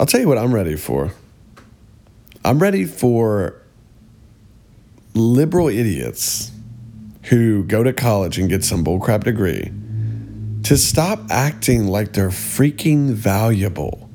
I'll 0.00 0.06
tell 0.06 0.20
you 0.20 0.28
what 0.28 0.38
I'm 0.38 0.54
ready 0.54 0.76
for. 0.76 1.12
I'm 2.42 2.58
ready 2.58 2.86
for 2.86 3.60
liberal 5.12 5.68
idiots 5.68 6.52
who 7.24 7.64
go 7.64 7.82
to 7.82 7.92
college 7.92 8.38
and 8.38 8.48
get 8.48 8.64
some 8.64 8.82
bullcrap 8.82 9.24
degree 9.24 9.70
to 10.62 10.78
stop 10.78 11.20
acting 11.28 11.86
like 11.86 12.14
they're 12.14 12.30
freaking 12.30 13.10
valuable 13.10 14.08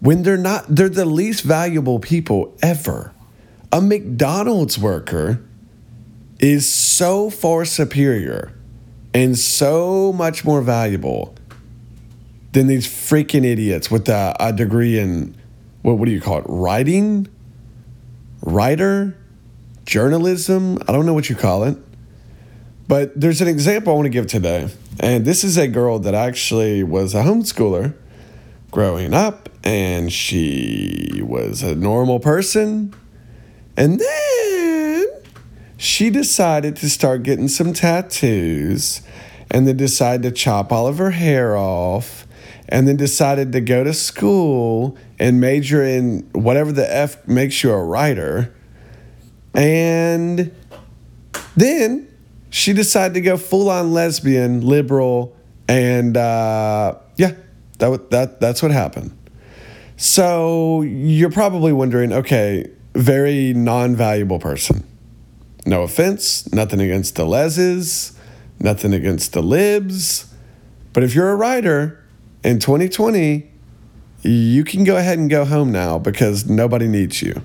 when 0.00 0.24
they're 0.24 0.36
not, 0.36 0.64
they're 0.66 0.88
the 0.88 1.04
least 1.04 1.44
valuable 1.44 2.00
people 2.00 2.52
ever. 2.60 3.12
A 3.70 3.80
McDonald's 3.80 4.76
worker 4.76 5.40
is 6.40 6.68
so 6.68 7.30
far 7.30 7.64
superior 7.64 8.52
and 9.14 9.38
so 9.38 10.12
much 10.12 10.44
more 10.44 10.62
valuable 10.62 11.37
than 12.52 12.66
these 12.66 12.86
freaking 12.86 13.44
idiots 13.44 13.90
with 13.90 14.08
a, 14.08 14.34
a 14.40 14.44
uh, 14.44 14.52
degree 14.52 14.98
in 14.98 15.36
what, 15.82 15.98
what 15.98 16.06
do 16.06 16.12
you 16.12 16.20
call 16.20 16.38
it? 16.38 16.44
Writing? 16.48 17.28
Writer? 18.42 19.16
Journalism? 19.86 20.78
I 20.88 20.92
don't 20.92 21.06
know 21.06 21.14
what 21.14 21.28
you 21.28 21.36
call 21.36 21.64
it. 21.64 21.76
But 22.88 23.18
there's 23.18 23.40
an 23.40 23.48
example 23.48 23.92
I 23.92 23.96
want 23.96 24.06
to 24.06 24.10
give 24.10 24.26
today. 24.26 24.70
And 25.00 25.24
this 25.24 25.44
is 25.44 25.56
a 25.56 25.68
girl 25.68 25.98
that 26.00 26.14
actually 26.14 26.82
was 26.82 27.14
a 27.14 27.22
homeschooler 27.22 27.94
growing 28.70 29.14
up, 29.14 29.48
and 29.62 30.12
she 30.12 31.20
was 31.22 31.62
a 31.62 31.74
normal 31.74 32.18
person. 32.18 32.94
And 33.76 34.00
then 34.00 35.06
she 35.76 36.10
decided 36.10 36.76
to 36.76 36.90
start 36.90 37.22
getting 37.22 37.48
some 37.48 37.72
tattoos 37.72 39.02
and 39.50 39.66
then 39.66 39.76
decided 39.76 40.22
to 40.22 40.30
chop 40.30 40.72
all 40.72 40.86
of 40.86 40.98
her 40.98 41.12
hair 41.12 41.56
off 41.56 42.26
and 42.68 42.86
then 42.86 42.96
decided 42.96 43.52
to 43.52 43.60
go 43.60 43.82
to 43.82 43.94
school 43.94 44.96
and 45.18 45.40
major 45.40 45.82
in 45.82 46.28
whatever 46.32 46.70
the 46.70 46.94
F 46.94 47.26
makes 47.26 47.62
you 47.62 47.72
a 47.72 47.82
writer. 47.82 48.54
And 49.54 50.54
then 51.56 52.14
she 52.50 52.72
decided 52.72 53.14
to 53.14 53.20
go 53.20 53.36
full 53.36 53.70
on 53.70 53.92
lesbian, 53.92 54.60
liberal, 54.60 55.34
and 55.66 56.16
uh, 56.16 56.96
yeah, 57.16 57.32
that, 57.78 58.10
that, 58.10 58.40
that's 58.40 58.62
what 58.62 58.70
happened. 58.70 59.16
So 59.96 60.82
you're 60.82 61.30
probably 61.30 61.72
wondering 61.72 62.12
okay, 62.12 62.70
very 62.94 63.52
non 63.54 63.96
valuable 63.96 64.38
person. 64.38 64.86
No 65.66 65.82
offense, 65.82 66.50
nothing 66.52 66.80
against 66.80 67.16
the 67.16 67.24
leses, 67.26 68.16
nothing 68.60 68.94
against 68.94 69.32
the 69.32 69.42
libs. 69.42 70.32
But 70.92 71.02
if 71.02 71.14
you're 71.14 71.30
a 71.30 71.36
writer 71.36 72.04
in 72.48 72.58
2020, 72.58 73.46
you 74.22 74.64
can 74.64 74.82
go 74.82 74.96
ahead 74.96 75.18
and 75.18 75.28
go 75.28 75.44
home 75.44 75.70
now 75.70 75.98
because 75.98 76.48
nobody 76.48 76.88
needs 76.88 77.20
you. 77.20 77.42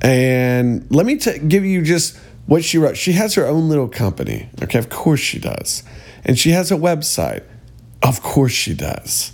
And 0.00 0.86
let 0.90 1.06
me 1.06 1.16
t- 1.16 1.40
give 1.40 1.64
you 1.64 1.82
just 1.82 2.16
what 2.46 2.62
she 2.62 2.78
wrote. 2.78 2.96
She 2.96 3.12
has 3.12 3.34
her 3.34 3.44
own 3.44 3.68
little 3.68 3.88
company. 3.88 4.48
Okay, 4.62 4.78
of 4.78 4.88
course 4.88 5.18
she 5.18 5.40
does. 5.40 5.82
And 6.24 6.38
she 6.38 6.50
has 6.50 6.70
a 6.70 6.76
website. 6.76 7.42
Of 8.00 8.22
course 8.22 8.52
she 8.52 8.74
does. 8.74 9.32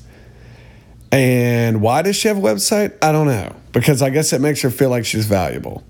And 1.12 1.82
why 1.82 2.00
does 2.00 2.16
she 2.16 2.28
have 2.28 2.38
a 2.38 2.40
website? 2.40 2.96
I 3.02 3.12
don't 3.12 3.26
know. 3.26 3.54
Because 3.72 4.00
I 4.00 4.08
guess 4.08 4.32
it 4.32 4.40
makes 4.40 4.62
her 4.62 4.70
feel 4.70 4.88
like 4.88 5.04
she's 5.04 5.26
valuable. 5.26 5.84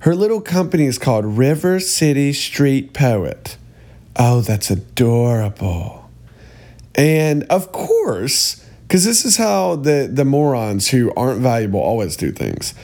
Her 0.00 0.14
little 0.14 0.40
company 0.40 0.86
is 0.86 0.98
called 0.98 1.26
River 1.26 1.80
City 1.80 2.32
Street 2.32 2.94
Poet. 2.94 3.58
Oh, 4.16 4.40
that's 4.40 4.70
adorable. 4.70 5.99
And 6.94 7.44
of 7.44 7.72
course, 7.72 8.66
because 8.82 9.04
this 9.04 9.24
is 9.24 9.36
how 9.36 9.76
the, 9.76 10.08
the 10.12 10.24
morons 10.24 10.88
who 10.88 11.12
aren't 11.14 11.40
valuable 11.40 11.80
always 11.80 12.16
do 12.16 12.32
things, 12.32 12.74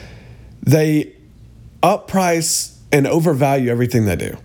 they 0.63 1.13
upprice 1.83 2.77
and 2.93 3.07
overvalue 3.07 3.71
everything 3.71 4.07
they 4.07 4.17
do. 4.17 4.37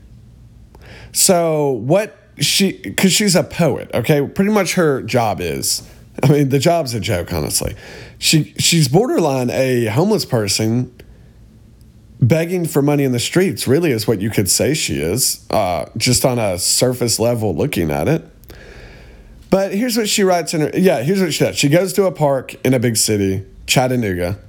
So, 1.11 1.71
what 1.71 2.17
she, 2.39 2.77
because 2.77 3.11
she's 3.11 3.35
a 3.35 3.43
poet, 3.43 3.91
okay, 3.93 4.25
pretty 4.25 4.51
much 4.51 4.73
her 4.73 5.01
job 5.03 5.41
is, 5.41 5.87
I 6.23 6.27
mean, 6.27 6.49
the 6.49 6.59
job's 6.59 6.93
a 6.93 6.99
joke, 6.99 7.33
honestly. 7.33 7.75
She, 8.17 8.53
she's 8.57 8.87
borderline 8.87 9.49
a 9.49 9.85
homeless 9.85 10.25
person 10.25 10.93
begging 12.21 12.65
for 12.65 12.81
money 12.81 13.03
in 13.03 13.11
the 13.11 13.19
streets, 13.19 13.67
really, 13.67 13.91
is 13.91 14.07
what 14.07 14.21
you 14.21 14.29
could 14.29 14.49
say 14.49 14.73
she 14.73 14.99
is, 14.99 15.45
uh, 15.49 15.85
just 15.97 16.23
on 16.23 16.37
a 16.37 16.57
surface 16.59 17.19
level 17.19 17.55
looking 17.55 17.91
at 17.91 18.07
it. 18.07 18.30
But 19.51 19.73
here's 19.73 19.97
what 19.97 20.07
she 20.07 20.23
writes 20.23 20.53
in 20.53 20.61
her. 20.61 20.71
Yeah, 20.73 21.03
here's 21.03 21.21
what 21.21 21.33
she 21.33 21.43
does. 21.43 21.57
She 21.57 21.67
goes 21.67 21.91
to 21.93 22.05
a 22.05 22.11
park 22.11 22.55
in 22.65 22.73
a 22.73 22.79
big 22.79 22.95
city, 22.95 23.45
Chattanooga. 23.67 24.39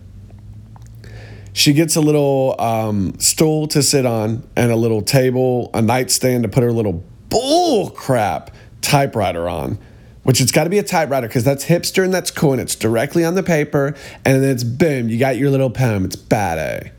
She 1.52 1.72
gets 1.72 1.96
a 1.96 2.00
little 2.00 2.54
um, 2.60 3.18
stool 3.18 3.66
to 3.68 3.82
sit 3.82 4.06
on 4.06 4.48
and 4.56 4.70
a 4.70 4.76
little 4.76 5.02
table, 5.02 5.70
a 5.74 5.82
nightstand 5.82 6.44
to 6.44 6.48
put 6.48 6.62
her 6.62 6.70
little 6.70 7.04
bull 7.28 7.90
crap 7.90 8.52
typewriter 8.80 9.48
on, 9.48 9.76
which 10.22 10.40
it's 10.40 10.52
got 10.52 10.64
to 10.64 10.70
be 10.70 10.78
a 10.78 10.84
typewriter 10.84 11.26
because 11.26 11.42
that's 11.42 11.64
hipster 11.64 12.04
and 12.04 12.14
that's 12.14 12.30
cool 12.30 12.52
and 12.52 12.60
it's 12.60 12.76
directly 12.76 13.24
on 13.24 13.34
the 13.34 13.42
paper. 13.42 13.96
And 14.24 14.40
then 14.40 14.50
it's 14.50 14.62
boom, 14.64 15.08
you 15.08 15.18
got 15.18 15.36
your 15.36 15.50
little 15.50 15.68
poem. 15.70 16.04
It's 16.04 16.16
bad 16.16 16.58
A. 16.58 16.92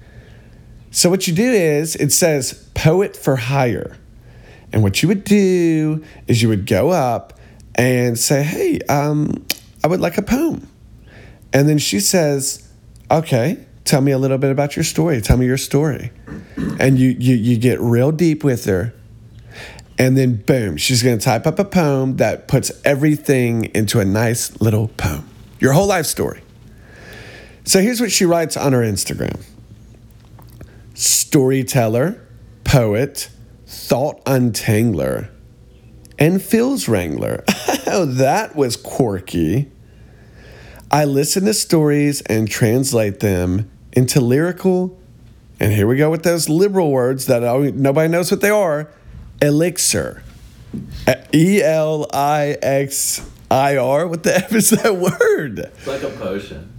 So 0.92 1.09
what 1.09 1.25
you 1.25 1.34
do 1.34 1.50
is 1.50 1.96
it 1.96 2.12
says 2.12 2.69
poet 2.74 3.16
for 3.16 3.38
hire. 3.38 3.96
And 4.74 4.84
what 4.84 5.02
you 5.02 5.08
would 5.08 5.24
do 5.24 6.03
is 6.28 6.42
you 6.42 6.50
would 6.50 6.68
go 6.68 6.92
up 6.92 7.40
and 7.76 8.18
say, 8.18 8.44
hey, 8.44 8.80
um, 8.90 9.46
I 9.84 9.88
would 9.88 10.00
like 10.00 10.18
a 10.18 10.22
poem. 10.22 10.68
And 11.52 11.70
then 11.70 11.78
she 11.78 12.00
says, 12.00 12.68
okay, 13.12 13.66
tell 13.86 14.02
me 14.02 14.12
a 14.12 14.18
little 14.18 14.38
bit 14.38 14.52
about 14.52 14.76
your 14.76 14.84
story. 14.84 15.22
Tell 15.22 15.38
me 15.38 15.46
your 15.46 15.58
story. 15.58 16.12
And 16.80 16.98
you, 16.98 17.10
you, 17.10 17.36
you 17.36 17.58
get 17.58 17.80
real 17.80 18.12
deep 18.12 18.44
with 18.44 18.66
her. 18.66 18.94
And 19.98 20.18
then, 20.18 20.38
boom, 20.38 20.78
she's 20.78 21.04
going 21.04 21.20
to 21.20 21.24
type 21.24 21.46
up 21.46 21.60
a 21.60 21.66
poem 21.66 22.18
that 22.18 22.48
puts 22.48 22.72
everything 22.84 23.66
into 23.76 24.00
a 24.00 24.06
nice 24.06 24.60
little 24.60 24.88
poem. 24.88 25.30
Your 25.60 25.74
whole 25.74 25.88
life 25.88 26.08
story. 26.08 26.42
So 27.66 27.80
here's 27.80 28.02
what 28.02 28.12
she 28.12 28.26
writes 28.26 28.58
on 28.58 28.74
her 28.74 28.82
Instagram 28.82 29.44
storyteller, 30.96 32.22
poet, 32.64 33.30
thought 33.66 34.24
untangler, 34.26 35.30
and 36.19 36.41
Phil's 36.41 36.88
wrangler. 36.88 37.44
oh, 37.88 38.06
that 38.09 38.56
was 38.56 38.78
quirky. 38.78 39.72
I 40.91 41.06
listen 41.06 41.46
to 41.46 41.53
stories 41.53 42.22
and 42.22 42.47
translate 42.47 43.19
them 43.19 43.69
into 43.91 44.22
lyrical, 44.22 45.00
and 45.59 45.72
here 45.72 45.88
we 45.88 45.97
go 45.97 46.12
with 46.12 46.24
those 46.24 46.50
liberal 46.50 46.91
words 46.91 47.25
that 47.28 47.41
nobody 47.75 48.09
knows 48.09 48.31
what 48.31 48.41
they 48.41 48.50
are 48.50 48.91
elixir. 49.41 50.24
E 51.34 51.62
L 51.62 52.07
I 52.13 52.57
X 52.62 53.30
I 53.51 53.78
R. 53.78 54.07
What 54.07 54.24
the 54.24 54.35
F 54.44 54.53
is 54.53 54.72
that 54.72 54.95
word? 54.95 55.59
It's 55.59 55.88
like 55.88 56.03
a 56.03 56.09
potion. 56.09 56.72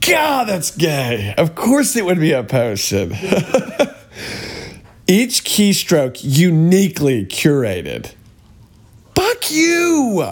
God, 0.00 0.48
that's 0.48 0.76
gay. 0.76 1.34
Of 1.38 1.54
course 1.54 1.96
it 1.96 2.04
would 2.04 2.18
be 2.18 2.32
a 2.32 2.42
potion. 2.42 3.12
Each 5.06 5.44
keystroke 5.44 6.20
uniquely 6.22 7.24
curated. 7.24 8.14
Fuck 9.16 9.50
you. 9.50 10.24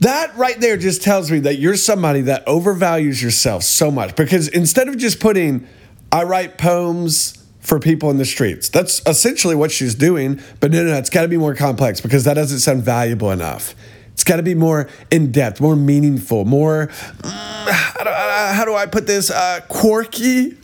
That 0.00 0.34
right 0.36 0.58
there 0.58 0.76
just 0.76 1.02
tells 1.02 1.30
me 1.30 1.40
that 1.40 1.58
you're 1.58 1.76
somebody 1.76 2.22
that 2.22 2.46
overvalues 2.46 3.22
yourself 3.22 3.62
so 3.62 3.90
much 3.90 4.16
because 4.16 4.48
instead 4.48 4.88
of 4.88 4.96
just 4.96 5.20
putting, 5.20 5.66
I 6.10 6.24
write 6.24 6.56
poems 6.56 7.36
for 7.60 7.78
people 7.78 8.10
in 8.10 8.16
the 8.16 8.24
streets, 8.24 8.70
that's 8.70 9.06
essentially 9.06 9.54
what 9.54 9.70
she's 9.70 9.94
doing. 9.94 10.40
But 10.58 10.72
no, 10.72 10.82
no, 10.82 10.92
no 10.92 10.98
it's 10.98 11.10
got 11.10 11.22
to 11.22 11.28
be 11.28 11.36
more 11.36 11.54
complex 11.54 12.00
because 12.00 12.24
that 12.24 12.34
doesn't 12.34 12.60
sound 12.60 12.82
valuable 12.82 13.30
enough. 13.30 13.74
It's 14.12 14.24
got 14.24 14.36
to 14.36 14.42
be 14.42 14.54
more 14.54 14.88
in 15.10 15.32
depth, 15.32 15.60
more 15.60 15.76
meaningful, 15.76 16.44
more, 16.44 16.88
mm, 16.88 17.30
how, 17.70 18.04
do, 18.04 18.10
how, 18.10 18.64
do, 18.64 18.74
I 18.74 18.86
put 18.86 19.06
this, 19.06 19.30
uh, 19.30 19.60
quirky? 19.68 20.58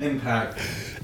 Impact. 0.00 0.58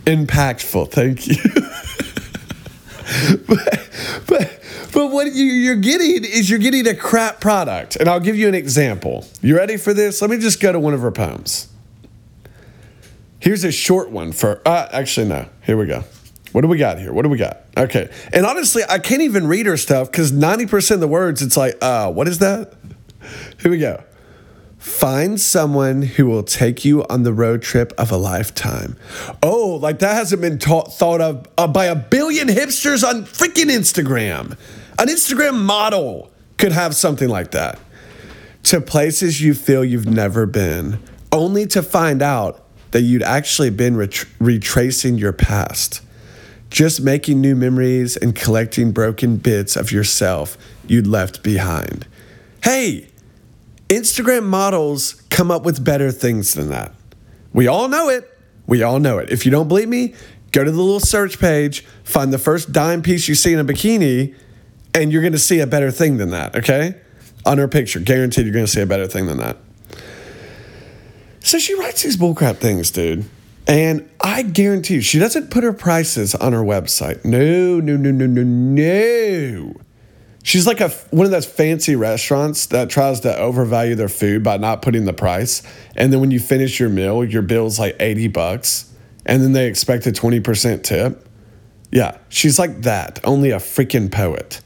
Impactful, 0.05 0.91
thank 0.91 1.27
you. 1.27 1.37
but, 3.47 3.91
but, 4.27 4.61
but 4.93 5.11
what 5.11 5.33
you, 5.33 5.73
are 5.73 5.77
getting 5.77 6.25
is 6.25 6.51
you're 6.51 6.59
getting 6.59 6.87
a 6.87 6.95
crap 6.95 7.41
product. 7.41 7.97
And 7.97 8.09
I'll 8.09 8.21
give 8.21 8.37
you 8.37 8.49
an 8.49 8.55
example. 8.55 9.27
You 9.41 9.57
ready 9.57 9.77
for 9.77 9.95
this? 9.95 10.21
Let 10.21 10.31
me 10.31 10.39
just 10.39 10.61
go 10.61 10.73
to 10.73 10.81
one 10.81 10.95
of 10.95 11.01
her 11.01 11.11
poems. 11.11 11.69
Here's 13.41 13.65
a 13.65 13.73
short 13.73 14.11
one 14.11 14.33
for, 14.33 14.61
uh, 14.67 14.89
actually, 14.93 15.29
no. 15.29 15.49
Here 15.63 15.77
we 15.77 15.87
go. 15.87 16.05
What 16.53 16.61
do 16.61 16.69
we 16.69 16.79
got 16.79 16.99
here? 16.99 17.13
What 17.13 17.23
do 17.23 17.29
we 17.29 17.37
got? 17.37 17.63
Okay. 17.77 18.11
And 18.33 18.47
honestly, 18.47 18.83
I 18.89 18.99
can't 18.99 19.23
even 19.23 19.47
read 19.47 19.67
her 19.67 19.77
stuff 19.77 20.11
because 20.11 20.33
90% 20.33 20.93
of 20.93 21.01
the 21.01 21.09
words, 21.09 21.43
it's 21.43 21.57
like, 21.57 21.77
uh, 21.83 22.11
what 22.13 22.29
is 22.29 22.39
that? 22.39 22.75
Here 23.61 23.71
we 23.71 23.79
go. 23.79 24.03
Find 24.85 25.41
someone 25.41 26.03
who 26.03 26.27
will 26.27 26.43
take 26.43 26.85
you 26.85 27.05
on 27.09 27.23
the 27.23 27.33
road 27.33 27.63
trip 27.63 27.95
of 27.97 28.13
a 28.13 28.19
lifetime. 28.19 28.97
Oh, 29.43 29.79
like 29.81 30.01
that 30.01 30.15
hasn't 30.15 30.43
been 30.43 30.59
ta- 30.59 30.83
thought 30.85 31.23
of 31.23 31.47
uh, 31.57 31.67
by 31.67 31.87
a 31.87 31.95
billion 31.97 32.49
hipsters 32.49 33.03
on 33.03 33.25
freaking 33.25 33.71
Instagram. 33.71 34.59
An 34.99 35.09
Instagram 35.09 35.65
model 35.65 36.31
could 36.59 36.73
have 36.73 36.95
something 36.95 37.31
like 37.31 37.53
that. 37.53 37.79
to 38.65 38.81
places 38.81 39.41
you 39.41 39.55
feel 39.55 39.85
you've 39.85 40.07
never 40.07 40.47
been, 40.47 40.99
only 41.33 41.67
to 41.67 41.83
find 41.83 42.21
out 42.23 42.63
that 42.91 43.03
you'd 43.03 43.23
actually 43.23 43.71
been 43.71 43.97
ret- 43.97 44.25
retracing 44.39 45.17
your 45.17 45.33
past, 45.33 46.01
just 46.71 47.01
making 47.01 47.41
new 47.41 47.55
memories 47.57 48.17
and 48.17 48.35
collecting 48.35 48.93
broken 48.93 49.37
bits 49.37 49.77
of 49.77 49.91
yourself 49.93 50.57
you'd 50.87 51.07
left 51.07 51.43
behind. 51.43 52.07
Hey, 52.63 53.09
Instagram 53.89 54.45
models 54.45 55.23
come 55.31 55.51
up 55.51 55.65
with 55.65 55.85
better 55.85 56.11
things 56.11 56.55
than 56.55 56.71
that. 56.71 56.93
We 57.53 57.67
all 57.67 57.89
know 57.89 58.09
it. 58.09 58.31
We 58.67 58.83
all 58.83 58.99
know 58.99 59.19
it. 59.19 59.31
If 59.31 59.45
you 59.45 59.51
don't 59.51 59.69
believe 59.69 59.89
me, 59.89 60.15
go 60.53 60.65
to 60.65 60.71
the 60.71 60.81
little 60.81 61.01
search 61.01 61.39
page, 61.39 61.85
find 62.03 62.33
the 62.33 62.39
first 62.39 62.73
dime 62.73 63.03
piece 63.03 63.29
you 63.29 63.35
see 63.35 63.53
in 63.53 63.59
a 63.59 63.65
bikini, 63.65 64.35
and 64.95 65.13
you're 65.13 65.23
going 65.23 65.33
to 65.33 65.39
see 65.39 65.61
a 65.61 65.67
better 65.67 65.91
thing 65.91 66.17
than 66.17 66.31
that, 66.31 66.57
okay? 66.57 67.01
On 67.45 67.59
her 67.59 67.69
picture, 67.69 68.01
guaranteed 68.01 68.47
you're 68.47 68.55
going 68.55 68.67
to 68.67 68.71
see 68.71 68.81
a 68.81 68.87
better 68.87 69.07
thing 69.07 69.27
than 69.27 69.39
that. 69.39 69.59
So 71.41 71.59
she 71.59 71.75
writes 71.75 72.03
these 72.03 72.17
bullcrap 72.17 72.57
things, 72.57 72.91
dude. 72.91 73.27
And 73.67 74.09
I 74.21 74.43
guarantee 74.43 74.95
you, 74.95 75.01
she 75.01 75.19
doesn't 75.19 75.51
put 75.51 75.65
her 75.65 75.73
prices 75.73 76.35
on 76.35 76.53
her 76.53 76.63
website. 76.63 77.25
No, 77.25 77.81
no, 77.81 77.97
no, 77.97 78.11
no, 78.11 78.27
no, 78.27 78.43
no. 78.43 79.75
She's 80.45 80.67
like 80.67 80.83
a 80.83 80.91
one 81.11 81.25
of 81.25 81.33
those 81.33 81.47
fancy 81.47 81.97
restaurants 81.97 82.67
that 82.67 82.91
tries 82.91 83.21
to 83.21 83.35
overvalue 83.35 83.95
their 83.95 84.11
food 84.11 84.43
by 84.43 84.59
not 84.59 84.83
putting 84.83 85.07
the 85.07 85.15
price. 85.15 85.63
And 85.97 86.13
then 86.13 86.21
when 86.21 86.31
you 86.31 86.39
finish 86.39 86.79
your 86.79 86.91
meal, 86.91 87.25
your 87.25 87.41
bill's 87.41 87.79
like 87.79 87.97
80 87.99 88.29
bucks. 88.29 88.93
And 89.25 89.43
then 89.43 89.55
they 89.55 89.67
expect 89.67 90.07
a 90.07 90.11
20% 90.11 90.83
tip. 90.83 91.27
Yeah, 91.91 92.19
she's 92.29 92.59
like 92.59 92.83
that, 92.83 93.21
only 93.25 93.53
a 93.53 93.57
freaking 93.57 94.13
poet. 94.13 94.61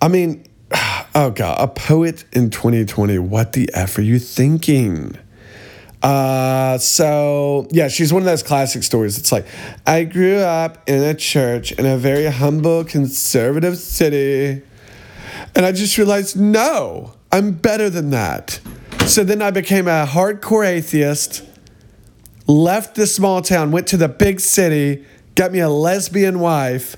I 0.00 0.08
mean, 0.08 0.46
oh 1.14 1.30
God, 1.34 1.60
a 1.60 1.68
poet 1.68 2.24
in 2.32 2.48
2020. 2.48 3.18
What 3.18 3.52
the 3.52 3.68
F 3.74 3.98
are 3.98 4.02
you 4.02 4.18
thinking? 4.18 5.18
Uh, 6.06 6.78
so 6.78 7.66
yeah, 7.72 7.88
she's 7.88 8.12
one 8.12 8.22
of 8.22 8.26
those 8.26 8.44
classic 8.44 8.84
stories. 8.84 9.18
It's 9.18 9.32
like, 9.32 9.44
I 9.84 10.04
grew 10.04 10.36
up 10.36 10.88
in 10.88 11.02
a 11.02 11.14
church 11.14 11.72
in 11.72 11.84
a 11.84 11.96
very 11.96 12.26
humble, 12.26 12.84
conservative 12.84 13.76
city. 13.76 14.62
And 15.56 15.66
I 15.66 15.72
just 15.72 15.98
realized, 15.98 16.38
no, 16.38 17.14
I'm 17.32 17.50
better 17.50 17.90
than 17.90 18.10
that. 18.10 18.60
So 19.06 19.24
then 19.24 19.42
I 19.42 19.50
became 19.50 19.88
a 19.88 20.06
hardcore 20.06 20.64
atheist, 20.64 21.42
left 22.46 22.94
the 22.94 23.08
small 23.08 23.42
town, 23.42 23.72
went 23.72 23.88
to 23.88 23.96
the 23.96 24.08
big 24.08 24.38
city, 24.38 25.04
got 25.34 25.50
me 25.50 25.58
a 25.58 25.68
lesbian 25.68 26.38
wife, 26.38 26.94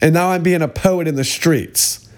and 0.00 0.14
now 0.14 0.28
I'm 0.30 0.44
being 0.44 0.62
a 0.62 0.68
poet 0.68 1.08
in 1.08 1.16
the 1.16 1.24
streets. 1.24 2.08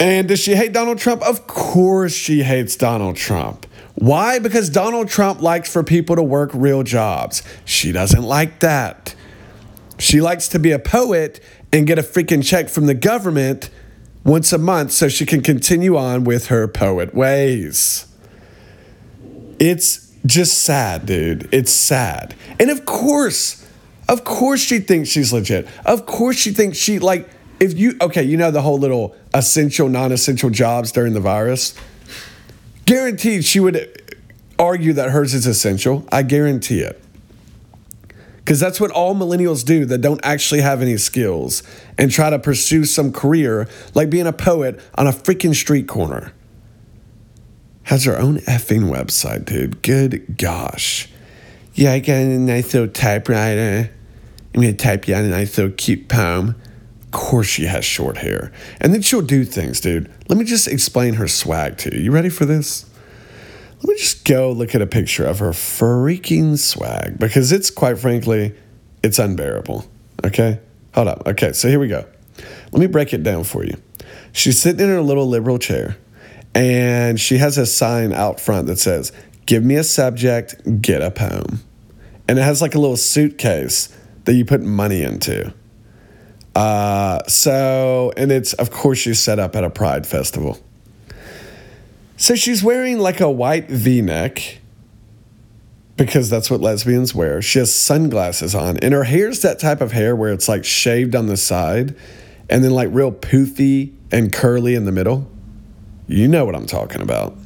And 0.00 0.28
does 0.28 0.40
she 0.40 0.54
hate 0.54 0.72
Donald 0.72 0.96
Trump? 0.96 1.20
Of 1.20 1.46
course 1.46 2.14
she 2.14 2.42
hates 2.42 2.74
Donald 2.74 3.16
Trump. 3.16 3.66
Why? 3.94 4.38
Because 4.38 4.70
Donald 4.70 5.08
Trump 5.08 5.42
likes 5.42 5.72
for 5.72 5.82
people 5.82 6.16
to 6.16 6.22
work 6.22 6.50
real 6.54 6.82
jobs. 6.82 7.42
She 7.64 7.92
doesn't 7.92 8.22
like 8.22 8.60
that. 8.60 9.14
She 9.98 10.20
likes 10.20 10.48
to 10.48 10.58
be 10.58 10.72
a 10.72 10.78
poet 10.78 11.40
and 11.72 11.86
get 11.86 11.98
a 11.98 12.02
freaking 12.02 12.44
check 12.44 12.68
from 12.68 12.86
the 12.86 12.94
government 12.94 13.70
once 14.24 14.52
a 14.52 14.58
month 14.58 14.92
so 14.92 15.08
she 15.08 15.26
can 15.26 15.42
continue 15.42 15.96
on 15.96 16.24
with 16.24 16.46
her 16.46 16.66
poet 16.68 17.14
ways. 17.14 18.06
It's 19.58 20.12
just 20.26 20.58
sad, 20.58 21.06
dude. 21.06 21.48
It's 21.52 21.72
sad. 21.72 22.34
And 22.58 22.70
of 22.70 22.84
course, 22.84 23.66
of 24.08 24.24
course 24.24 24.60
she 24.60 24.78
thinks 24.78 25.08
she's 25.08 25.32
legit. 25.32 25.68
Of 25.84 26.06
course 26.06 26.36
she 26.36 26.50
thinks 26.50 26.78
she 26.78 26.98
like 26.98 27.28
if 27.60 27.78
you 27.78 27.96
okay, 28.00 28.22
you 28.22 28.36
know 28.36 28.50
the 28.50 28.62
whole 28.62 28.78
little 28.78 29.14
essential 29.34 29.88
non-essential 29.88 30.50
jobs 30.50 30.92
during 30.92 31.14
the 31.14 31.20
virus. 31.20 31.74
Guaranteed 32.84 33.44
she 33.44 33.60
would 33.60 34.00
argue 34.58 34.92
that 34.94 35.10
hers 35.10 35.34
is 35.34 35.46
essential. 35.46 36.06
I 36.10 36.22
guarantee 36.22 36.80
it. 36.80 37.02
Because 38.36 38.58
that's 38.58 38.80
what 38.80 38.90
all 38.90 39.14
millennials 39.14 39.64
do 39.64 39.84
that 39.84 39.98
don't 39.98 40.20
actually 40.24 40.62
have 40.62 40.82
any 40.82 40.96
skills 40.96 41.62
and 41.96 42.10
try 42.10 42.28
to 42.28 42.38
pursue 42.38 42.84
some 42.84 43.12
career 43.12 43.68
like 43.94 44.10
being 44.10 44.26
a 44.26 44.32
poet 44.32 44.80
on 44.96 45.06
a 45.06 45.12
freaking 45.12 45.54
street 45.54 45.86
corner. 45.86 46.32
Has 47.84 48.04
her 48.04 48.18
own 48.18 48.38
effing 48.38 48.90
website, 48.90 49.44
dude. 49.44 49.82
Good 49.82 50.36
gosh. 50.38 51.08
Yeah, 51.74 51.92
I 51.92 52.00
got 52.00 52.16
a 52.16 52.38
nice 52.38 52.74
little 52.74 52.88
typewriter. 52.88 53.90
I'm 54.54 54.60
going 54.60 54.76
to 54.76 54.82
type 54.84 55.08
you 55.08 55.14
out 55.14 55.24
a 55.24 55.28
nice 55.28 55.56
little 55.56 55.72
cute 55.72 56.08
poem. 56.08 56.56
Course, 57.12 57.46
she 57.46 57.66
has 57.66 57.84
short 57.84 58.16
hair. 58.18 58.52
And 58.80 58.92
then 58.92 59.02
she'll 59.02 59.22
do 59.22 59.44
things, 59.44 59.80
dude. 59.80 60.10
Let 60.28 60.38
me 60.38 60.44
just 60.44 60.66
explain 60.66 61.14
her 61.14 61.28
swag 61.28 61.76
to 61.78 61.94
you. 61.94 62.04
You 62.04 62.10
ready 62.10 62.30
for 62.30 62.44
this? 62.44 62.88
Let 63.82 63.88
me 63.88 63.96
just 63.96 64.24
go 64.24 64.50
look 64.50 64.74
at 64.74 64.82
a 64.82 64.86
picture 64.86 65.24
of 65.24 65.40
her 65.40 65.50
freaking 65.50 66.58
swag 66.58 67.18
because 67.18 67.52
it's 67.52 67.70
quite 67.70 67.98
frankly, 67.98 68.54
it's 69.02 69.18
unbearable. 69.18 69.84
Okay? 70.24 70.60
Hold 70.94 71.08
up. 71.08 71.26
Okay, 71.26 71.52
so 71.52 71.68
here 71.68 71.80
we 71.80 71.88
go. 71.88 72.06
Let 72.70 72.80
me 72.80 72.86
break 72.86 73.12
it 73.12 73.22
down 73.22 73.44
for 73.44 73.64
you. 73.64 73.76
She's 74.32 74.60
sitting 74.60 74.80
in 74.80 74.88
her 74.88 75.02
little 75.02 75.26
liberal 75.26 75.58
chair 75.58 75.96
and 76.54 77.18
she 77.20 77.38
has 77.38 77.58
a 77.58 77.66
sign 77.66 78.12
out 78.12 78.40
front 78.40 78.66
that 78.68 78.78
says, 78.78 79.12
Give 79.46 79.64
me 79.64 79.74
a 79.74 79.84
subject, 79.84 80.80
get 80.80 81.02
a 81.02 81.10
poem. 81.10 81.62
And 82.28 82.38
it 82.38 82.42
has 82.42 82.62
like 82.62 82.74
a 82.74 82.78
little 82.78 82.96
suitcase 82.96 83.94
that 84.24 84.34
you 84.34 84.44
put 84.44 84.62
money 84.62 85.02
into. 85.02 85.52
Uh, 86.54 87.22
so, 87.28 88.12
and 88.16 88.30
it's, 88.30 88.52
of 88.54 88.70
course, 88.70 88.98
she's 88.98 89.18
set 89.18 89.38
up 89.38 89.56
at 89.56 89.64
a 89.64 89.70
pride 89.70 90.06
festival. 90.06 90.58
So 92.16 92.34
she's 92.34 92.62
wearing 92.62 92.98
like 92.98 93.20
a 93.20 93.30
white 93.30 93.68
v 93.68 94.02
neck 94.02 94.58
because 95.96 96.30
that's 96.30 96.50
what 96.50 96.60
lesbians 96.60 97.14
wear. 97.14 97.42
She 97.42 97.58
has 97.58 97.74
sunglasses 97.74 98.54
on, 98.54 98.76
and 98.78 98.92
her 98.94 99.04
hair's 99.04 99.40
that 99.42 99.58
type 99.58 99.80
of 99.80 99.92
hair 99.92 100.14
where 100.14 100.32
it's 100.32 100.48
like 100.48 100.64
shaved 100.64 101.14
on 101.14 101.26
the 101.26 101.36
side 101.36 101.96
and 102.48 102.62
then 102.62 102.72
like 102.72 102.88
real 102.92 103.12
poofy 103.12 103.94
and 104.10 104.32
curly 104.32 104.74
in 104.74 104.84
the 104.84 104.92
middle. 104.92 105.30
You 106.06 106.28
know 106.28 106.44
what 106.44 106.54
I'm 106.54 106.66
talking 106.66 107.00
about. 107.00 107.36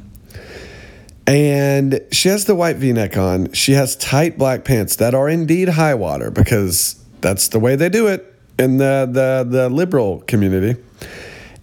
And 1.27 2.01
she 2.13 2.29
has 2.29 2.45
the 2.45 2.55
white 2.55 2.77
v 2.77 2.93
neck 2.93 3.17
on. 3.17 3.53
She 3.53 3.73
has 3.73 3.97
tight 3.97 4.39
black 4.39 4.65
pants 4.65 4.97
that 4.97 5.15
are 5.15 5.29
indeed 5.29 5.71
high 5.71 5.95
water 5.95 6.31
because 6.31 7.03
that's 7.21 7.49
the 7.49 7.59
way 7.59 7.77
they 7.77 7.89
do 7.89 8.07
it 8.07 8.36
in 8.59 8.79
the, 8.79 9.09
the, 9.11 9.47
the 9.49 9.69
liberal 9.69 10.21
community. 10.23 10.81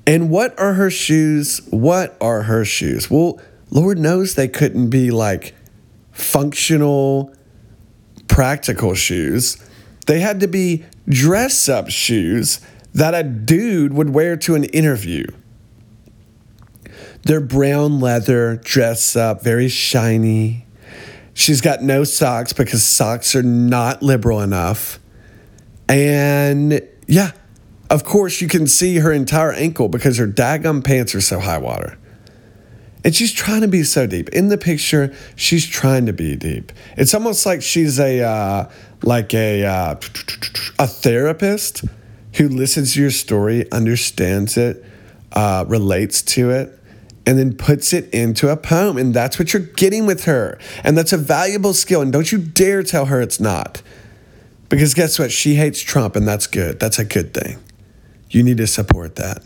And 0.06 0.30
what 0.30 0.58
are 0.60 0.74
her 0.74 0.90
shoes? 0.90 1.62
What 1.70 2.18
are 2.20 2.44
her 2.44 2.66
shoes? 2.66 3.10
Well, 3.10 3.40
Lord 3.70 3.98
knows 3.98 4.36
they 4.36 4.48
couldn't 4.48 4.90
be 4.90 5.12
like 5.12 5.56
functional, 6.12 7.34
practical 8.28 8.94
shoes. 8.94 9.58
They 10.06 10.20
had 10.20 10.40
to 10.42 10.48
be 10.48 10.86
dress 11.08 11.70
up 11.70 11.90
shoes 11.90 12.60
that 12.94 13.14
a 13.16 13.24
dude 13.24 13.94
would 13.94 14.12
wear 14.12 14.38
to 14.38 14.56
an 14.56 14.66
interview. 14.66 15.26
They're 17.24 17.42
brown 17.42 18.00
leather, 18.00 18.58
dress 18.58 19.16
up, 19.16 19.42
very 19.42 19.70
shiny. 19.70 20.66
She's 21.34 21.62
got 21.62 21.82
no 21.82 22.04
socks 22.04 22.54
because 22.54 22.84
socks 22.84 23.36
are 23.36 23.42
not 23.42 24.04
liberal 24.04 24.42
enough. 24.42 25.00
And 25.88 26.82
yeah, 27.08 27.32
of 27.90 28.04
course, 28.04 28.42
you 28.42 28.48
can 28.48 28.68
see 28.68 28.98
her 28.98 29.12
entire 29.12 29.52
ankle 29.52 29.90
because 29.90 30.18
her 30.18 30.28
daggum 30.28 30.84
pants 30.84 31.14
are 31.14 31.22
so 31.22 31.40
high 31.40 31.58
water. 31.58 31.98
And 33.04 33.14
she's 33.14 33.34
trying 33.34 33.62
to 33.62 33.68
be 33.68 33.84
so 33.84 34.08
deep. 34.08 34.30
In 34.30 34.48
the 34.48 34.58
picture, 34.58 35.14
she's 35.36 35.68
trying 35.68 36.06
to 36.06 36.14
be 36.14 36.36
deep. 36.36 36.72
It's 36.96 37.14
almost 37.14 37.46
like 37.46 37.62
she's 37.62 38.00
a 38.00 38.22
uh, 38.22 38.72
like 39.04 39.34
a 39.34 39.66
uh, 39.66 39.96
a 40.80 40.88
therapist 40.88 41.84
who 42.36 42.48
listens 42.48 42.94
to 42.94 43.02
your 43.02 43.12
story, 43.12 43.70
understands 43.72 44.58
it, 44.58 44.84
uh, 45.34 45.66
relates 45.68 46.22
to 46.22 46.50
it, 46.50 46.80
and 47.26 47.38
then 47.38 47.56
puts 47.56 47.94
it 47.94 48.10
into 48.14 48.50
a 48.50 48.58
poem. 48.58 48.98
And 48.98 49.14
that's 49.14 49.38
what 49.38 49.54
you're 49.54 49.62
getting 49.62 50.06
with 50.06 50.24
her. 50.24 50.58
And 50.84 50.98
that's 50.98 51.14
a 51.14 51.18
valuable 51.18 51.74
skill. 51.74 52.02
And 52.02 52.12
don't 52.12 52.32
you 52.32 52.38
dare 52.38 52.84
tell 52.84 53.06
her 53.06 53.22
it's 53.22 53.40
not. 53.40 53.82
Because 54.74 54.96
guess 54.96 55.20
what? 55.20 55.32
She 55.32 55.54
hates 55.54 55.82
Trump, 55.82 56.16
and 56.16 56.28
that's 56.28 56.48
good. 56.48 56.80
That's 56.80 56.98
a 56.98 57.06
good 57.06 57.32
thing. 57.32 57.60
You 58.32 58.42
need 58.42 58.58
to 58.58 58.66
support 58.66 59.18
that. 59.18 59.44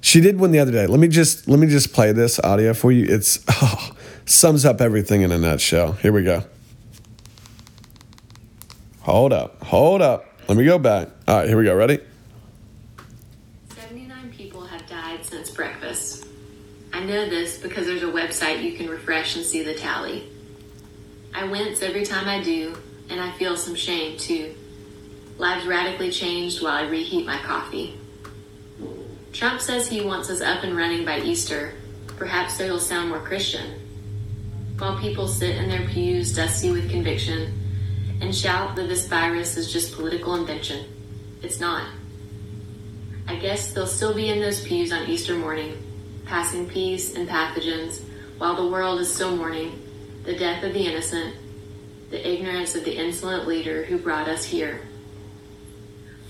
She 0.00 0.20
did 0.20 0.40
one 0.40 0.50
the 0.50 0.58
other 0.58 0.72
day. 0.72 0.88
Let 0.88 0.98
me 0.98 1.06
just 1.06 1.46
let 1.46 1.60
me 1.60 1.68
just 1.68 1.92
play 1.92 2.10
this 2.10 2.40
audio 2.40 2.74
for 2.74 2.90
you. 2.90 3.06
It's 3.08 3.38
oh, 3.48 3.92
sums 4.26 4.64
up 4.64 4.80
everything 4.80 5.22
in 5.22 5.30
a 5.30 5.38
nutshell. 5.38 5.92
Here 5.92 6.12
we 6.12 6.24
go. 6.24 6.42
Hold 9.02 9.32
up. 9.32 9.62
Hold 9.62 10.02
up. 10.02 10.26
Let 10.48 10.58
me 10.58 10.64
go 10.64 10.80
back. 10.80 11.10
All 11.28 11.36
right, 11.36 11.46
here 11.46 11.56
we 11.56 11.62
go. 11.62 11.76
Ready? 11.76 12.00
79 13.68 14.32
people 14.32 14.66
have 14.66 14.84
died 14.88 15.24
since 15.24 15.52
breakfast. 15.52 16.26
I 16.92 17.04
know 17.04 17.28
this 17.28 17.60
because 17.60 17.86
there's 17.86 18.02
a 18.02 18.06
website 18.06 18.64
you 18.64 18.76
can 18.76 18.90
refresh 18.90 19.36
and 19.36 19.46
see 19.46 19.62
the 19.62 19.74
tally. 19.74 20.28
I 21.32 21.44
wince 21.44 21.82
every 21.82 22.04
time 22.04 22.28
I 22.28 22.42
do, 22.42 22.76
and 23.10 23.20
I 23.20 23.32
feel 23.32 23.56
some 23.56 23.74
shame 23.74 24.16
too. 24.18 24.54
Lives 25.38 25.66
radically 25.66 26.10
changed 26.10 26.62
while 26.62 26.72
I 26.72 26.88
reheat 26.88 27.26
my 27.26 27.38
coffee. 27.38 27.98
Trump 29.32 29.60
says 29.60 29.88
he 29.88 30.00
wants 30.00 30.30
us 30.30 30.40
up 30.40 30.62
and 30.62 30.76
running 30.76 31.04
by 31.04 31.20
Easter, 31.20 31.74
perhaps 32.16 32.58
he'll 32.58 32.78
sound 32.78 33.08
more 33.08 33.18
Christian. 33.18 33.80
While 34.78 35.00
people 35.00 35.26
sit 35.26 35.56
in 35.56 35.68
their 35.68 35.86
pews 35.88 36.34
dusty 36.34 36.70
with 36.70 36.90
conviction 36.90 37.52
and 38.20 38.34
shout 38.34 38.76
that 38.76 38.88
this 38.88 39.08
virus 39.08 39.56
is 39.56 39.72
just 39.72 39.94
political 39.94 40.36
invention. 40.36 40.86
It's 41.42 41.60
not. 41.60 41.88
I 43.26 43.36
guess 43.36 43.72
they'll 43.72 43.86
still 43.86 44.14
be 44.14 44.28
in 44.28 44.40
those 44.40 44.64
pews 44.64 44.92
on 44.92 45.08
Easter 45.08 45.36
morning, 45.36 45.82
passing 46.24 46.68
peace 46.68 47.14
and 47.14 47.28
pathogens, 47.28 48.02
while 48.38 48.54
the 48.54 48.68
world 48.68 49.00
is 49.00 49.12
still 49.12 49.36
mourning 49.36 49.80
the 50.24 50.36
death 50.36 50.62
of 50.62 50.72
the 50.72 50.86
innocent, 50.86 51.34
the 52.14 52.32
ignorance 52.32 52.76
of 52.76 52.84
the 52.84 52.96
insolent 52.96 53.48
leader 53.48 53.82
who 53.82 53.98
brought 53.98 54.28
us 54.28 54.44
here. 54.44 54.80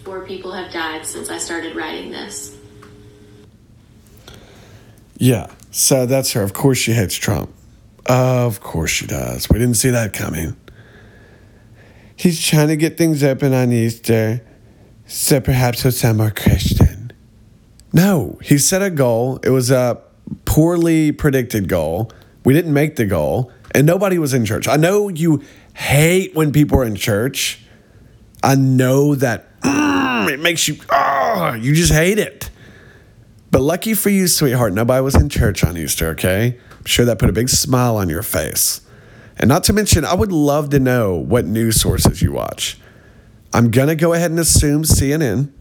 Four 0.02 0.24
people 0.24 0.50
have 0.52 0.72
died 0.72 1.04
since 1.04 1.28
I 1.28 1.36
started 1.36 1.76
writing 1.76 2.10
this. 2.10 2.56
Yeah, 5.18 5.50
so 5.70 6.06
that's 6.06 6.32
her. 6.32 6.42
Of 6.42 6.54
course 6.54 6.78
she 6.78 6.92
hates 6.92 7.14
Trump. 7.14 7.52
Of 8.06 8.62
course 8.62 8.92
she 8.92 9.06
does. 9.06 9.50
We 9.50 9.58
didn't 9.58 9.74
see 9.74 9.90
that 9.90 10.14
coming. 10.14 10.56
He's 12.16 12.42
trying 12.42 12.68
to 12.68 12.76
get 12.76 12.96
things 12.96 13.22
open 13.22 13.52
on 13.52 13.70
Easter, 13.70 14.40
so 15.06 15.38
perhaps 15.38 15.82
he'll 15.82 15.92
sound 15.92 16.16
more 16.16 16.30
Christian. 16.30 17.12
No, 17.92 18.38
he 18.42 18.56
set 18.56 18.80
a 18.80 18.88
goal. 18.88 19.38
It 19.42 19.50
was 19.50 19.70
a 19.70 20.00
poorly 20.46 21.12
predicted 21.12 21.68
goal. 21.68 22.10
We 22.42 22.54
didn't 22.54 22.72
make 22.72 22.96
the 22.96 23.04
goal, 23.04 23.52
and 23.74 23.86
nobody 23.86 24.18
was 24.18 24.32
in 24.32 24.46
church. 24.46 24.66
I 24.66 24.76
know 24.76 25.08
you 25.08 25.42
hate 25.74 26.34
when 26.34 26.52
people 26.52 26.78
are 26.78 26.84
in 26.84 26.96
church. 26.96 27.60
I 28.42 28.54
know 28.54 29.14
that 29.16 29.60
mm, 29.60 30.30
it 30.30 30.40
makes 30.40 30.66
you, 30.68 30.76
oh, 30.90 31.54
you 31.54 31.74
just 31.74 31.92
hate 31.92 32.18
it. 32.18 32.50
But 33.50 33.60
lucky 33.60 33.94
for 33.94 34.10
you, 34.10 34.26
sweetheart, 34.26 34.72
nobody 34.72 35.02
was 35.02 35.14
in 35.14 35.28
church 35.28 35.62
on 35.62 35.76
Easter, 35.76 36.08
okay? 36.08 36.58
I'm 36.76 36.84
sure 36.84 37.04
that 37.04 37.18
put 37.18 37.30
a 37.30 37.32
big 37.32 37.48
smile 37.48 37.96
on 37.96 38.08
your 38.08 38.22
face. 38.22 38.80
And 39.38 39.48
not 39.48 39.64
to 39.64 39.72
mention, 39.72 40.04
I 40.04 40.14
would 40.14 40.32
love 40.32 40.70
to 40.70 40.80
know 40.80 41.14
what 41.14 41.44
news 41.44 41.80
sources 41.80 42.22
you 42.22 42.32
watch. 42.32 42.78
I'm 43.52 43.70
going 43.70 43.88
to 43.88 43.94
go 43.94 44.12
ahead 44.12 44.30
and 44.30 44.40
assume 44.40 44.82
CNN. 44.82 45.52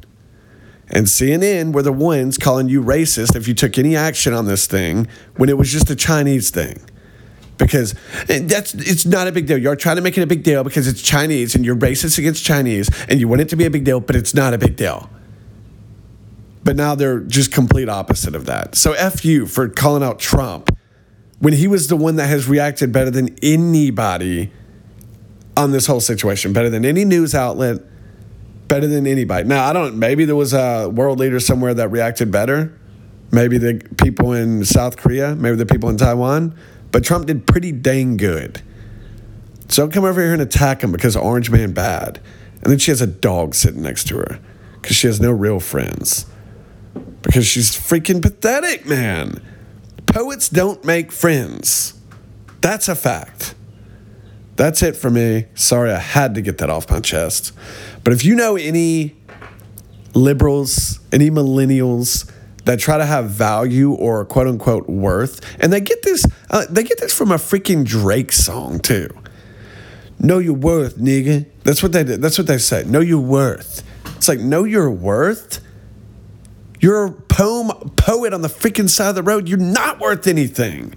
And 0.90 1.08
CNN 1.08 1.74
were 1.74 1.82
the 1.82 1.94
ones 1.94 2.38
calling 2.38 2.70
you 2.70 2.84
racist 2.84 3.36
if 3.36 3.48
you 3.48 3.54
took 3.54 3.78
any 3.78 3.96
action 3.96 4.34
on 4.34 4.46
this 4.46 4.68
thing 4.68 5.08
when 5.38 5.50
it 5.50 5.58
was 5.58 5.72
just 5.72 5.90
a 5.90 5.96
Chinese 5.96 6.50
thing. 6.50 6.82
Because 7.58 7.94
eh, 8.30 8.42
that's 8.44 8.74
it's 8.74 9.06
not 9.06 9.28
a 9.28 9.32
big 9.32 9.48
deal. 9.48 9.58
You're 9.58 9.76
trying 9.76 9.98
to 9.98 10.02
make 10.02 10.18
it 10.18 10.22
a 10.22 10.28
big 10.28 10.44
deal 10.44 10.64
because 10.64 10.88
it's 10.88 11.02
Chinese 11.02 11.56
and 11.56 11.64
you're 11.64 11.76
racist 11.76 12.18
against 12.18 12.44
Chinese 12.44 12.90
and 13.08 13.20
you 13.20 13.28
want 13.28 13.42
it 13.42 13.50
to 13.50 13.56
be 13.56 13.66
a 13.66 13.70
big 13.70 13.84
deal, 13.84 14.00
but 14.00 14.16
it's 14.16 14.34
not 14.34 14.54
a 14.54 14.58
big 14.58 14.76
deal. 14.76 15.10
But 16.64 16.76
now 16.76 16.96
they're 16.96 17.20
just 17.20 17.52
complete 17.52 17.90
opposite 17.90 18.36
of 18.36 18.46
that. 18.46 18.76
So 18.76 18.94
F 18.94 19.24
you 19.24 19.46
for 19.46 19.70
calling 19.70 20.02
out 20.02 20.20
Trump 20.20 20.76
when 21.40 21.54
he 21.54 21.68
was 21.68 21.88
the 21.88 21.98
one 21.98 22.16
that 22.16 22.28
has 22.28 22.48
reacted 22.48 22.92
better 22.92 23.12
than 23.12 23.36
anybody 23.44 24.52
on 25.58 25.72
this 25.72 25.88
whole 25.88 26.00
situation, 26.00 26.54
better 26.54 26.70
than 26.70 26.86
any 26.86 27.06
news 27.06 27.36
outlet, 27.36 27.82
better 28.68 28.88
than 28.88 29.06
anybody. 29.06 29.48
Now, 29.48 29.66
I 29.66 29.74
don't, 29.74 30.00
maybe 30.00 30.26
there 30.26 30.36
was 30.36 30.54
a 30.54 30.90
world 30.90 31.20
leader 31.20 31.40
somewhere 31.40 31.74
that 31.74 31.90
reacted 31.90 32.32
better. 32.32 32.80
Maybe 33.32 33.58
the 33.58 33.82
people 33.98 34.34
in 34.34 34.64
South 34.64 34.98
Korea, 34.98 35.36
maybe 35.36 35.58
the 35.58 35.66
people 35.66 35.90
in 35.90 35.98
Taiwan, 35.98 36.58
but 36.94 37.04
Trump 37.04 37.26
did 37.26 37.46
pretty 37.48 37.74
dang 37.74 38.16
good. 38.16 38.62
So 39.68 39.90
come 39.90 40.06
over 40.06 40.22
here 40.22 40.32
and 40.32 40.42
attack 40.42 40.84
him 40.84 40.92
because 40.92 41.18
Orange 41.18 41.50
Man 41.50 41.74
bad. 41.74 42.22
And 42.62 42.72
then 42.72 42.78
she 42.78 42.92
has 42.92 43.02
a 43.02 43.08
dog 43.08 43.56
sitting 43.56 43.82
next 43.82 44.08
to 44.10 44.18
her 44.18 44.40
because 44.80 44.96
she 44.96 45.08
has 45.08 45.20
no 45.20 45.32
real 45.32 45.60
friends. 45.60 46.28
Because 47.24 47.48
she's 47.48 47.72
freaking 47.72 48.22
pathetic, 48.22 48.86
man. 48.86 49.42
Poets 50.06 50.48
don't 50.48 50.86
make 50.86 51.12
friends. 51.12 51.96
That's 52.62 52.88
a 52.88 52.96
fact. 52.96 53.56
That's 54.56 54.84
it 54.84 54.96
for 54.96 55.10
me. 55.10 55.48
Sorry, 55.56 55.92
I 55.92 56.00
had 56.00 56.36
to 56.36 56.42
get 56.42 56.60
that 56.60 56.70
off 56.70 56.92
my 56.92 57.00
chest. 57.00 57.54
But 58.04 58.14
if 58.14 58.24
you 58.24 58.36
know 58.36 58.56
any 58.56 59.16
liberals, 60.14 61.00
any 61.12 61.32
millennials 61.32 62.32
that 62.66 62.80
try 62.80 62.98
to 62.98 63.06
have 63.06 63.30
value 63.30 63.92
or 63.92 64.26
quote 64.26 64.48
unquote 64.48 64.88
worth, 64.88 65.42
and 65.60 65.72
they 65.72 65.82
get 65.82 66.02
this, 66.04 66.26
uh, 66.50 66.66
they 66.70 66.84
get 66.84 67.00
this 67.00 67.14
from 67.14 67.32
a 67.32 67.36
freaking 67.36 67.86
Drake 67.86 68.32
song 68.32 68.80
too. 68.80 69.10
Know 70.20 70.40
your 70.40 70.54
worth, 70.54 70.98
nigga. 70.98 71.46
That's 71.64 71.84
what 71.84 71.92
they 71.92 72.04
did. 72.04 72.22
That's 72.22 72.38
what 72.38 72.48
they 72.48 72.58
say. 72.58 72.84
Know 72.86 73.02
your 73.02 73.20
worth. 73.20 73.84
It's 74.16 74.28
like 74.30 74.40
know 74.40 74.64
your 74.64 74.90
worth. 74.90 75.60
You're 76.80 77.06
a 77.06 77.12
poem 77.12 77.92
poet 77.98 78.34
on 78.34 78.42
the 78.42 78.48
freaking 78.48 78.90
side 78.90 79.10
of 79.10 79.16
the 79.16 79.24
road. 79.24 79.50
You're 79.50 79.58
not 79.58 80.00
worth 80.00 80.28
anything. 80.28 80.96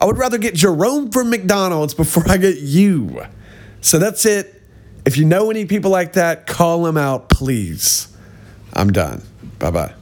I 0.00 0.04
would 0.04 0.18
rather 0.18 0.38
get 0.38 0.54
Jerome 0.54 1.10
from 1.10 1.30
McDonald's 1.30 1.94
before 1.94 2.24
I 2.28 2.36
get 2.36 2.58
you. 2.58 3.22
So 3.80 3.98
that's 3.98 4.26
it. 4.26 4.62
If 5.06 5.16
you 5.16 5.24
know 5.24 5.50
any 5.50 5.64
people 5.64 5.90
like 5.90 6.14
that, 6.14 6.46
call 6.46 6.82
them 6.82 6.96
out, 6.96 7.28
please. 7.28 8.08
I'm 8.72 8.92
done. 8.92 9.22
Bye 9.58 9.70
bye. 9.70 9.94